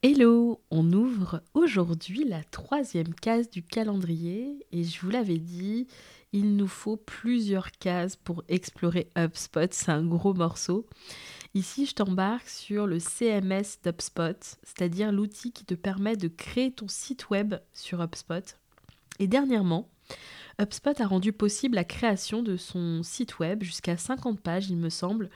Hello, 0.00 0.60
on 0.70 0.92
ouvre 0.92 1.42
aujourd'hui 1.54 2.22
la 2.22 2.44
troisième 2.44 3.12
case 3.14 3.50
du 3.50 3.64
calendrier 3.64 4.64
et 4.70 4.84
je 4.84 5.00
vous 5.00 5.10
l'avais 5.10 5.38
dit, 5.38 5.88
il 6.32 6.54
nous 6.54 6.68
faut 6.68 6.96
plusieurs 6.96 7.72
cases 7.72 8.14
pour 8.14 8.44
explorer 8.46 9.10
HubSpot, 9.18 9.66
c'est 9.72 9.90
un 9.90 10.04
gros 10.04 10.34
morceau. 10.34 10.86
Ici, 11.54 11.84
je 11.84 11.96
t'embarque 11.96 12.48
sur 12.48 12.86
le 12.86 13.00
CMS 13.00 13.80
d'HubSpot, 13.82 14.38
c'est-à-dire 14.62 15.10
l'outil 15.10 15.50
qui 15.50 15.64
te 15.64 15.74
permet 15.74 16.14
de 16.14 16.28
créer 16.28 16.70
ton 16.70 16.86
site 16.86 17.30
web 17.30 17.56
sur 17.74 18.00
HubSpot. 18.00 18.56
Et 19.18 19.26
dernièrement, 19.26 19.88
HubSpot 20.60 21.00
a 21.00 21.06
rendu 21.06 21.32
possible 21.32 21.76
la 21.76 21.84
création 21.84 22.42
de 22.42 22.56
son 22.56 23.02
site 23.04 23.38
web 23.38 23.62
jusqu'à 23.62 23.96
50 23.96 24.40
pages, 24.40 24.68
il 24.68 24.76
me 24.76 24.90
semble, 24.90 25.30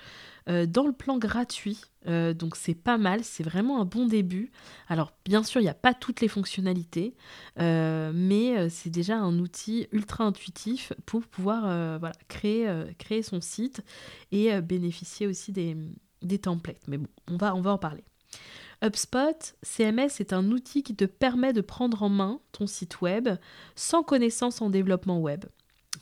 euh, 0.49 0.67
dans 0.67 0.85
le 0.87 0.93
plan 0.93 1.17
gratuit. 1.19 1.81
Euh, 2.09 2.35
donc 2.35 2.57
c'est 2.57 2.75
pas 2.75 2.99
mal, 2.99 3.23
c'est 3.23 3.45
vraiment 3.45 3.81
un 3.81 3.85
bon 3.85 4.07
début. 4.07 4.51
Alors 4.89 5.13
bien 5.25 5.45
sûr, 5.45 5.61
il 5.61 5.65
n'y 5.65 5.71
a 5.71 5.75
pas 5.75 5.95
toutes 5.95 6.21
les 6.21 6.27
fonctionnalités, 6.27 7.15
euh, 7.61 8.11
mais 8.13 8.69
c'est 8.69 8.91
déjà 8.91 9.17
un 9.17 9.39
outil 9.39 9.87
ultra 9.93 10.25
intuitif 10.25 10.93
pour 11.07 11.23
pouvoir 11.23 12.01
créer, 12.29 13.23
son 13.23 13.41
site 13.41 13.83
et 14.33 14.61
bénéficier 14.61 15.29
aussi 15.29 15.53
des, 15.53 16.39
templates. 16.39 16.89
Mais 16.89 16.99
bon, 16.99 17.09
on 17.29 17.37
va 17.37 17.55
en 17.55 17.79
parler. 17.79 18.03
HubSpot 18.83 19.55
CMS 19.63 20.19
est 20.19 20.33
un 20.33 20.51
outil 20.51 20.83
qui 20.83 20.97
te 20.97 21.05
permet 21.05 21.53
de 21.53 21.61
prendre 21.61 22.03
en 22.03 22.09
main 22.09 22.41
ton 22.51 22.67
site 22.67 23.01
web 23.01 23.29
sans 23.77 24.03
connaissance 24.03 24.61
en 24.61 24.71
développement 24.71 25.21
web. 25.21 25.45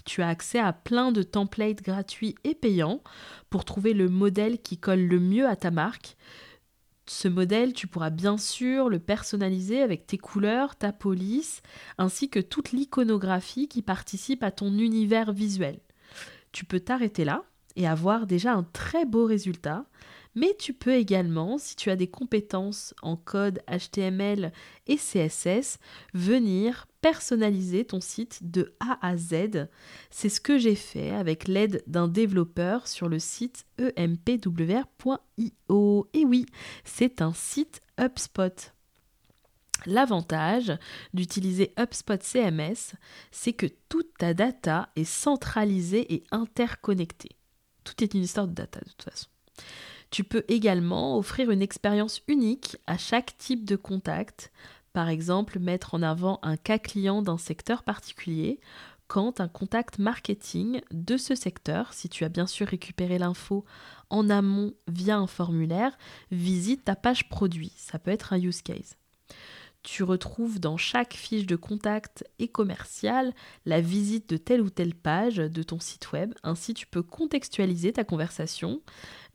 Tu 0.07 0.23
as 0.23 0.29
accès 0.29 0.59
à 0.59 0.73
plein 0.73 1.12
de 1.12 1.23
templates 1.23 1.83
gratuits 1.83 2.37
et 2.43 2.55
payants 2.55 3.02
pour 3.51 3.66
trouver 3.66 3.93
le 3.93 4.09
modèle 4.09 4.62
qui 4.62 4.79
colle 4.79 5.02
le 5.02 5.21
mieux 5.21 5.47
à 5.47 5.57
ta 5.57 5.71
marque. 5.71 6.16
Ce 7.07 7.29
modèle, 7.29 7.74
tu 7.74 7.87
pourras 7.87 8.09
bien 8.09 8.38
sûr 8.38 8.88
le 8.88 8.99
personnaliser 8.99 9.83
avec 9.83 10.07
tes 10.07 10.16
couleurs, 10.16 10.77
ta 10.77 10.93
police, 10.93 11.60
ainsi 11.99 12.30
que 12.30 12.40
toute 12.40 12.73
l'iconographie 12.73 13.68
qui 13.68 13.83
participe 13.83 14.43
à 14.43 14.52
ton 14.52 14.79
univers 14.79 15.33
visuel. 15.33 15.80
Tu 16.52 16.65
peux 16.65 16.80
t'arrêter 16.80 17.24
là 17.24 17.43
et 17.77 17.87
avoir 17.87 18.27
déjà 18.27 18.55
un 18.55 18.62
très 18.62 19.05
beau 19.05 19.27
résultat 19.27 19.85
mais 20.35 20.55
tu 20.59 20.73
peux 20.73 20.95
également, 20.95 21.59
si 21.59 21.77
tu 21.77 21.91
as 21.91 21.97
des 21.97 22.09
compétences 22.09 22.95
en 23.03 23.17
code 23.17 23.61
HTML 23.69 24.53
et 24.87 24.97
CSS, 24.97 25.79
venir 26.15 26.87
personnaliser 27.01 27.85
ton 27.85 28.01
site 28.01 28.51
de 28.51 28.75
A 28.81 28.99
à 29.07 29.17
Z. 29.17 29.69
C'est 30.11 30.29
ce 30.29 30.41
que 30.41 30.59
j'ai 30.59 30.75
fait 30.75 31.11
avec 31.11 31.49
l'aide 31.49 31.83
d'un 31.87 32.09
développeur 32.09 32.87
sur 32.87 33.09
le 33.09 33.19
site 33.19 33.65
empwr.io. 33.99 35.19
Et 36.13 36.25
oui, 36.25 36.47
c'est 36.85 37.23
un 37.23 37.33
site 37.33 37.81
HubSpot. 37.99 38.73
L'avantage 39.87 40.73
d'utiliser 41.15 41.73
HubSpot 41.79 42.23
CMS, 42.23 42.95
c'est 43.31 43.55
que 43.55 43.67
toute 43.89 44.13
ta 44.19 44.35
data 44.35 44.91
est 44.95 45.05
centralisée 45.05 46.13
et 46.13 46.23
interconnectée. 46.31 47.37
Tout 47.85 48.05
est 48.05 48.13
une 48.13 48.23
histoire 48.23 48.47
de 48.47 48.53
data 48.53 48.81
de 48.81 48.91
toute 48.91 49.03
façon. 49.03 49.29
Tu 50.11 50.25
peux 50.25 50.45
également 50.49 51.16
offrir 51.16 51.51
une 51.51 51.63
expérience 51.63 52.23
unique 52.27 52.77
à 52.87 52.99
chaque 52.99 53.37
type 53.39 53.65
de 53.65 53.77
contact, 53.77 54.52
par 54.93 55.09
exemple 55.09 55.59
mettre 55.59 55.95
en 55.95 56.02
avant 56.02 56.41
un 56.43 56.57
cas 56.57 56.79
client 56.79 57.23
d'un 57.23 57.39
secteur 57.39 57.83
particulier 57.85 58.59
quand 59.11 59.41
un 59.41 59.49
contact 59.49 59.99
marketing 59.99 60.83
de 60.93 61.17
ce 61.17 61.35
secteur, 61.35 61.93
si 61.93 62.09
tu 62.09 62.25
as 62.25 62.29
bien 62.29 62.47
sûr 62.47 62.69
récupéré 62.69 63.19
l'info 63.19 63.65
en 64.09 64.31
amont 64.31 64.72
via 64.87 65.17
un 65.17 65.27
formulaire, 65.27 65.99
visite 66.31 66.84
ta 66.84 66.95
page 66.95 67.28
produit. 67.28 67.72
Ça 67.77 67.99
peut 67.99 68.12
être 68.12 68.33
un 68.33 68.39
use 68.39 68.62
case. 68.62 68.97
Tu 69.83 70.03
retrouves 70.03 70.61
dans 70.61 70.77
chaque 70.77 71.15
fiche 71.15 71.47
de 71.47 71.56
contact 71.56 72.25
et 72.39 72.49
commercial 72.49 73.33
la 73.65 73.81
visite 73.81 74.29
de 74.29 74.37
telle 74.37 74.61
ou 74.61 74.69
telle 74.69 74.95
page 74.95 75.37
de 75.37 75.63
ton 75.63 75.81
site 75.81 76.13
web. 76.13 76.35
Ainsi, 76.43 76.75
tu 76.75 76.87
peux 76.87 77.03
contextualiser 77.03 77.95
ta 77.95 78.05
conversation 78.05 78.83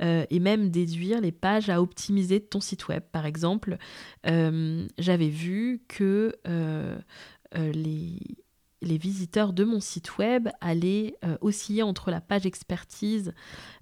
euh, 0.03 0.23
et 0.29 0.39
même 0.39 0.69
déduire 0.69 1.19
les 1.19 1.31
pages 1.31 1.69
à 1.69 1.81
optimiser 1.81 2.39
de 2.39 2.45
ton 2.45 2.59
site 2.59 2.87
web. 2.89 3.01
Par 3.11 3.25
exemple, 3.25 3.77
euh, 4.27 4.87
j'avais 4.99 5.29
vu 5.29 5.81
que 5.87 6.35
euh, 6.47 6.95
les, 7.55 8.19
les 8.83 8.97
visiteurs 8.99 9.51
de 9.51 9.63
mon 9.63 9.79
site 9.79 10.19
web 10.19 10.49
allaient 10.61 11.15
osciller 11.41 11.81
entre 11.81 12.11
la 12.11 12.21
page 12.21 12.45
expertise 12.45 13.33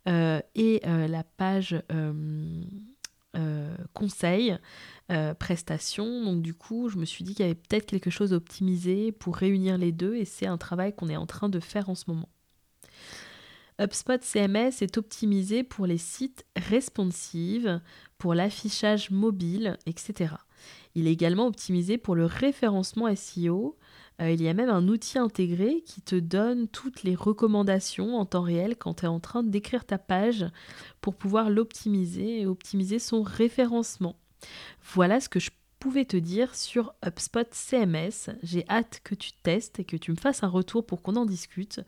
et 0.05 0.81
la 0.85 1.23
page 1.23 1.81
conseil, 3.93 4.57
prestation. 5.39 6.23
Donc 6.23 6.41
du 6.41 6.53
coup, 6.53 6.89
je 6.89 6.97
me 6.97 7.05
suis 7.05 7.23
dit 7.23 7.35
qu'il 7.35 7.45
y 7.45 7.49
avait 7.49 7.55
peut-être 7.55 7.85
quelque 7.85 8.09
chose 8.09 8.33
à 8.33 8.37
optimiser 8.37 9.11
pour 9.11 9.35
réunir 9.35 9.77
les 9.77 9.91
deux 9.91 10.15
et 10.15 10.25
c'est 10.25 10.47
un 10.47 10.57
travail 10.57 10.95
qu'on 10.95 11.09
est 11.09 11.17
en 11.17 11.25
train 11.25 11.49
de 11.49 11.59
faire 11.59 11.89
en 11.89 11.95
ce 11.95 12.05
moment. 12.07 12.29
HubSpot 13.79 14.21
CMS 14.21 14.81
est 14.81 14.97
optimisé 14.97 15.63
pour 15.63 15.87
les 15.87 15.97
sites 15.97 16.45
responsives, 16.55 17.81
pour 18.17 18.35
l'affichage 18.35 19.09
mobile, 19.09 19.77
etc. 19.87 20.35
Il 20.95 21.07
est 21.07 21.11
également 21.11 21.47
optimisé 21.47 21.97
pour 21.97 22.15
le 22.15 22.25
référencement 22.25 23.13
SEO. 23.15 23.77
Euh, 24.21 24.31
il 24.31 24.41
y 24.41 24.47
a 24.47 24.53
même 24.53 24.69
un 24.69 24.87
outil 24.87 25.17
intégré 25.17 25.81
qui 25.85 26.01
te 26.01 26.15
donne 26.15 26.67
toutes 26.67 27.03
les 27.03 27.15
recommandations 27.15 28.17
en 28.17 28.25
temps 28.25 28.41
réel 28.41 28.75
quand 28.77 28.95
tu 28.95 29.05
es 29.05 29.07
en 29.07 29.19
train 29.19 29.43
d'écrire 29.43 29.85
ta 29.85 29.97
page 29.97 30.45
pour 31.01 31.15
pouvoir 31.15 31.49
l'optimiser 31.49 32.41
et 32.41 32.45
optimiser 32.45 32.99
son 32.99 33.23
référencement. 33.23 34.15
Voilà 34.93 35.19
ce 35.19 35.29
que 35.29 35.39
je 35.39 35.51
pouvais 35.79 36.05
te 36.05 36.15
dire 36.15 36.55
sur 36.55 36.93
HubSpot 37.05 37.47
CMS. 37.51 38.29
J'ai 38.41 38.65
hâte 38.69 39.01
que 39.03 39.15
tu 39.15 39.31
testes 39.33 39.79
et 39.79 39.85
que 39.85 39.97
tu 39.97 40.11
me 40.11 40.15
fasses 40.15 40.43
un 40.43 40.47
retour 40.47 40.85
pour 40.85 41.01
qu'on 41.01 41.17
en 41.17 41.25
discute. 41.25 41.81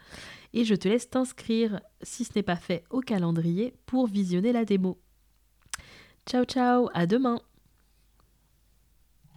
Et 0.54 0.66
je 0.66 0.76
te 0.76 0.90
laisse 0.90 1.10
t'inscrire, 1.10 1.80
si 2.02 2.26
ce 2.26 2.32
n'est 2.36 2.44
pas 2.44 2.58
fait, 2.58 2.84
au 2.90 3.00
calendrier 3.00 3.74
pour 3.86 4.08
visionner 4.08 4.52
la 4.52 4.66
démo. 4.66 5.00
Ciao 6.26 6.44
ciao, 6.44 6.90
à 6.94 7.06
demain 7.06 7.40